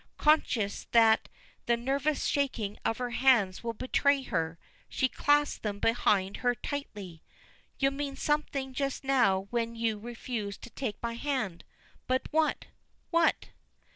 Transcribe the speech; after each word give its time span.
Conscious 0.17 0.85
that 0.93 1.29
the 1.67 1.77
nervous 1.77 2.25
shaking 2.25 2.75
of 2.83 2.97
her 2.97 3.11
hands 3.11 3.63
will 3.63 3.73
betray 3.73 4.23
her, 4.23 4.57
she 4.89 5.07
clasps 5.07 5.59
them 5.59 5.77
behind 5.77 6.37
her 6.37 6.55
tightly. 6.55 7.21
"You 7.77 7.91
meant 7.91 8.17
something 8.17 8.73
just 8.73 9.03
now 9.03 9.41
when 9.51 9.75
you 9.75 9.99
refused 9.99 10.63
to 10.63 10.71
take 10.71 10.97
my 11.03 11.13
hand. 11.13 11.63
But 12.07 12.23
what? 12.31 12.65
What?" 13.11 13.49